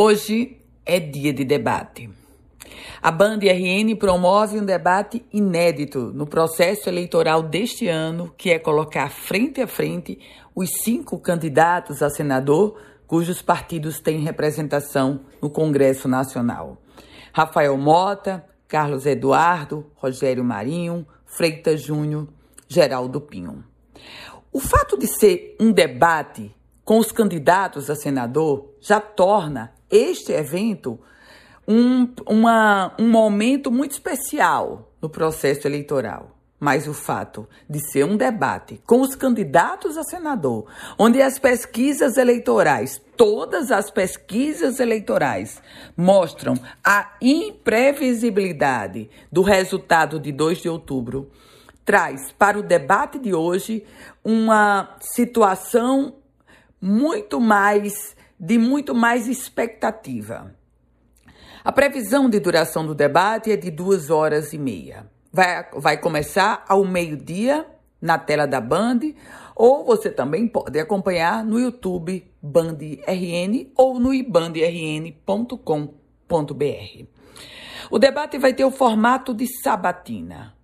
[0.00, 2.08] Hoje é dia de debate.
[3.02, 9.10] A Band RN promove um debate inédito no processo eleitoral deste ano, que é colocar
[9.10, 10.20] frente a frente
[10.54, 16.80] os cinco candidatos a senador cujos partidos têm representação no Congresso Nacional.
[17.32, 22.28] Rafael Mota, Carlos Eduardo, Rogério Marinho, Freitas Júnior,
[22.68, 23.64] Geraldo Pinho.
[24.52, 26.54] O fato de ser um debate
[26.84, 30.98] com os candidatos a senador já torna este evento
[31.66, 36.34] um, uma, um momento muito especial no processo eleitoral.
[36.60, 40.66] Mas o fato de ser um debate com os candidatos a senador,
[40.98, 45.62] onde as pesquisas eleitorais, todas as pesquisas eleitorais,
[45.96, 51.30] mostram a imprevisibilidade do resultado de 2 de outubro,
[51.84, 53.84] traz para o debate de hoje
[54.24, 56.16] uma situação
[56.80, 60.54] muito mais de muito mais expectativa.
[61.64, 65.06] A previsão de duração do debate é de duas horas e meia.
[65.32, 67.66] Vai, vai começar ao meio-dia
[68.00, 69.00] na tela da Band,
[69.54, 75.12] ou você também pode acompanhar no YouTube Band RN ou no ibandrn.com.br.
[77.90, 80.54] O debate vai ter o formato de sabatina.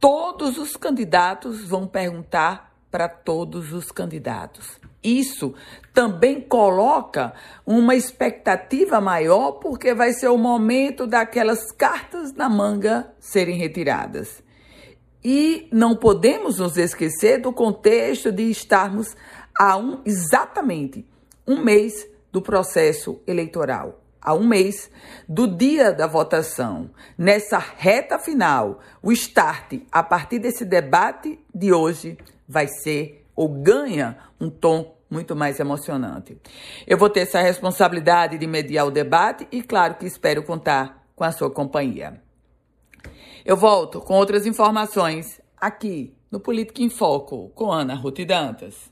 [0.00, 4.80] Todos os candidatos vão perguntar para todos os candidatos.
[5.02, 5.54] Isso
[5.92, 7.32] também coloca
[7.66, 14.42] uma expectativa maior, porque vai ser o momento daquelas cartas na manga serem retiradas.
[15.24, 19.16] E não podemos nos esquecer do contexto de estarmos
[19.58, 21.06] a um exatamente
[21.46, 24.90] um mês do processo eleitoral, a um mês
[25.28, 26.90] do dia da votação.
[27.18, 32.16] Nessa reta final, o start a partir desse debate de hoje
[32.48, 36.38] vai ser ou ganha um tom muito mais emocionante.
[36.86, 41.24] Eu vou ter essa responsabilidade de mediar o debate e, claro, que espero contar com
[41.24, 42.20] a sua companhia.
[43.44, 48.91] Eu volto com outras informações aqui no Política em Foco com Ana Ruth Dantas.